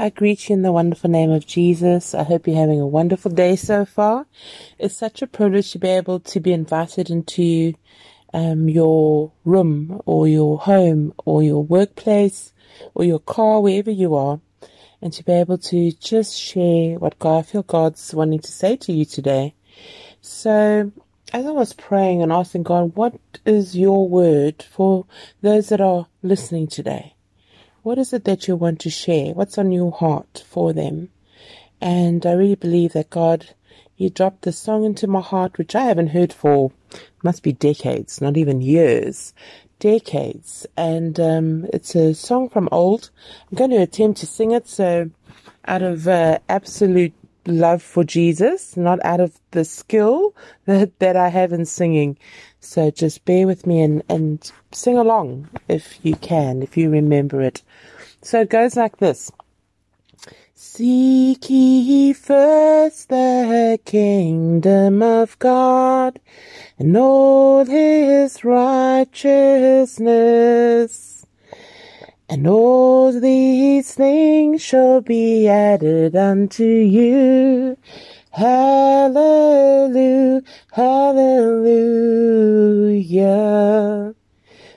[0.00, 2.14] I greet you in the wonderful name of Jesus.
[2.14, 4.24] I hope you're having a wonderful day so far.
[4.78, 7.74] It's such a privilege to be able to be invited into
[8.32, 12.54] um, your room or your home or your workplace
[12.94, 14.40] or your car, wherever you are,
[15.02, 18.76] and to be able to just share what God, I feel God's wanting to say
[18.76, 19.54] to you today.
[20.22, 20.92] So,
[21.34, 25.04] as I was praying and asking God, what is your word for
[25.42, 27.16] those that are listening today?
[27.82, 29.32] What is it that you want to share?
[29.32, 31.08] What's on your heart for them?
[31.80, 33.54] And I really believe that God,
[33.94, 36.72] He dropped this song into my heart, which I haven't heard for
[37.22, 39.32] must be decades, not even years,
[39.78, 40.66] decades.
[40.76, 43.08] And um, it's a song from old.
[43.50, 44.68] I'm going to attempt to sing it.
[44.68, 45.10] So,
[45.64, 47.14] out of uh, absolute
[47.46, 50.34] love for Jesus, not out of the skill
[50.66, 52.18] that, that I have in singing.
[52.60, 57.40] So just bear with me and, and sing along if you can, if you remember
[57.40, 57.62] it.
[58.22, 59.30] So it goes like this.
[60.62, 66.20] Seek ye first the kingdom of God
[66.78, 70.99] and all his righteousness.
[72.30, 77.76] And all these things shall be added unto you.
[78.30, 79.20] Hallelujah,
[80.70, 81.34] hallelujah.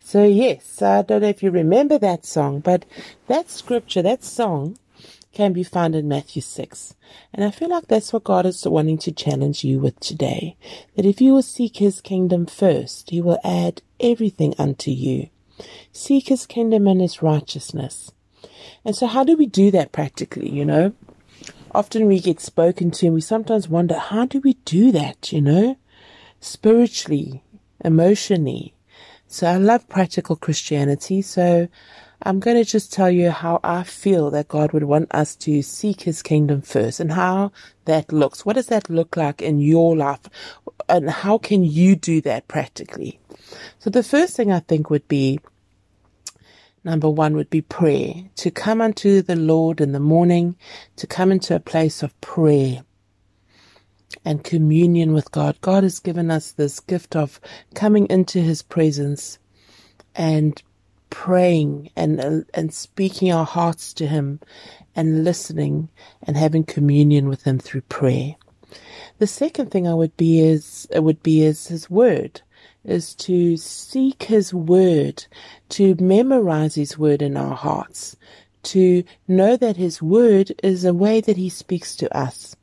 [0.00, 2.86] So yes, I don't know if you remember that song, but
[3.26, 4.78] that scripture, that song
[5.34, 6.94] can be found in Matthew 6.
[7.34, 10.56] And I feel like that's what God is wanting to challenge you with today.
[10.96, 15.28] That if you will seek his kingdom first, he will add everything unto you.
[15.92, 18.12] Seek his kingdom and his righteousness.
[18.84, 20.92] And so how do we do that practically, you know?
[21.74, 25.40] often we get spoken to and we sometimes wonder, how do we do that, you
[25.40, 25.76] know?
[26.40, 27.42] Spiritually,
[27.84, 28.74] emotionally.
[29.26, 31.20] So I love practical Christianity.
[31.22, 31.68] So
[32.22, 35.62] I'm going to just tell you how I feel that God would want us to
[35.62, 37.50] seek his kingdom first and how
[37.86, 38.46] that looks.
[38.46, 40.20] What does that look like in your life?
[40.88, 43.18] And how can you do that practically?
[43.78, 45.40] So the first thing I think would be
[46.84, 48.14] Number one would be prayer.
[48.36, 50.56] To come unto the Lord in the morning,
[50.96, 52.84] to come into a place of prayer
[54.24, 55.58] and communion with God.
[55.62, 57.40] God has given us this gift of
[57.74, 59.38] coming into His presence
[60.14, 60.62] and
[61.08, 64.40] praying and and speaking our hearts to Him
[64.94, 65.88] and listening
[66.22, 68.36] and having communion with Him through prayer.
[69.18, 72.42] The second thing I would be is it would be is His Word
[72.84, 75.24] is to seek His Word,
[75.70, 78.16] to memorize His Word in our hearts,
[78.64, 82.56] to know that His Word is a way that He speaks to us.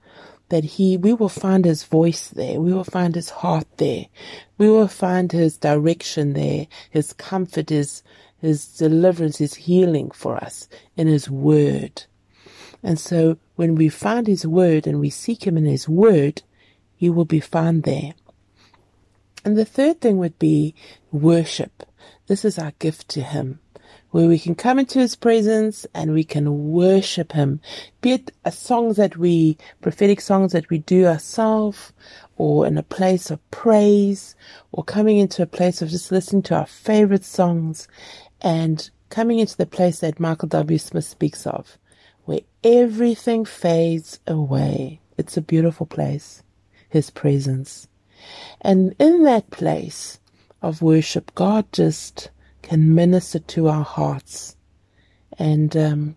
[0.49, 2.59] That he, we will find his voice there.
[2.59, 4.07] We will find his heart there.
[4.57, 8.03] We will find his direction there, his comfort, his,
[8.37, 10.67] his deliverance, his healing for us
[10.97, 12.03] in his word.
[12.83, 16.41] And so when we find his word and we seek him in his word,
[16.95, 18.13] he will be found there.
[19.43, 20.75] And the third thing would be
[21.11, 21.83] worship.
[22.27, 23.59] This is our gift to Him,
[24.11, 27.59] where we can come into His presence and we can worship Him.
[28.01, 31.91] Be it a songs that we, prophetic songs that we do ourselves,
[32.37, 34.35] or in a place of praise,
[34.71, 37.87] or coming into a place of just listening to our favorite songs,
[38.41, 40.77] and coming into the place that Michael W.
[40.77, 41.77] Smith speaks of,
[42.25, 45.01] where everything fades away.
[45.17, 46.43] It's a beautiful place,
[46.87, 47.87] His presence.
[48.61, 50.19] And in that place
[50.61, 52.29] of worship, God just
[52.61, 54.55] can minister to our hearts.
[55.37, 56.15] And um,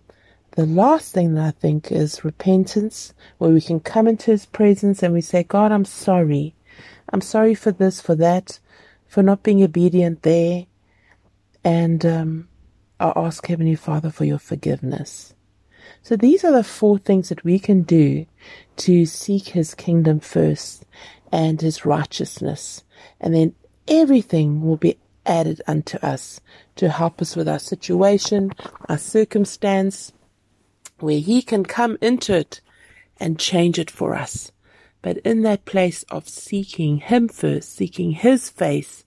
[0.52, 5.02] the last thing that I think is repentance, where we can come into His presence
[5.02, 6.54] and we say, God, I'm sorry.
[7.12, 8.58] I'm sorry for this, for that,
[9.06, 10.66] for not being obedient there.
[11.64, 12.48] And um,
[13.00, 15.34] I ask Heavenly Father for your forgiveness.
[16.02, 18.26] So these are the four things that we can do
[18.76, 20.84] to seek His kingdom first
[21.34, 22.84] and his righteousness.
[23.20, 23.56] And then
[23.88, 26.40] everything will be added unto us
[26.76, 28.52] to help us with our situation,
[28.88, 30.12] our circumstance,
[31.00, 32.60] where he can come into it
[33.18, 34.52] and change it for us.
[35.02, 39.04] But in that place of seeking him first, seeking his face,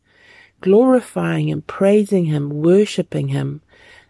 [0.59, 3.61] glorifying and praising him, worshipping him,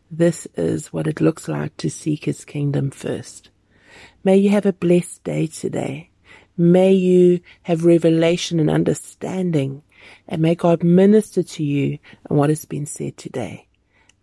[0.10, 3.52] this is what it looks like to seek his kingdom first.
[4.24, 6.10] May you have a blessed day today.
[6.58, 9.84] May you have revelation and understanding,
[10.28, 13.68] and may God minister to you and what has been said today.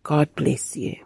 [0.03, 1.04] God bless you.